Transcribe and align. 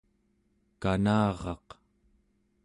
kanaraq 0.81 1.67